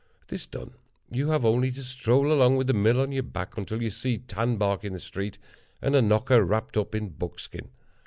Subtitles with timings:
[0.29, 0.71] This done,
[1.11, 4.17] you have only to stroll along, with the mill on your back, until you see
[4.17, 5.37] tanbark in the street,
[5.79, 7.69] and a knocker wrapped up in buckskin.